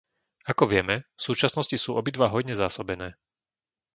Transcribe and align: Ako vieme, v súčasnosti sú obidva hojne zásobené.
Ako 0.51 0.63
vieme, 0.73 0.95
v 1.05 1.21
súčasnosti 1.27 1.75
sú 1.83 1.91
obidva 2.01 2.25
hojne 2.33 2.53
zásobené. 2.63 3.09